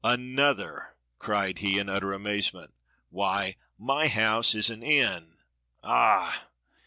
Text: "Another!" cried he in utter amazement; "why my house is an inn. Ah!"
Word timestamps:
"Another!" 0.03 0.95
cried 1.19 1.59
he 1.59 1.77
in 1.77 1.87
utter 1.87 2.11
amazement; 2.11 2.73
"why 3.11 3.55
my 3.77 4.07
house 4.07 4.55
is 4.55 4.71
an 4.71 4.81
inn. 4.81 5.33
Ah!" 5.83 6.47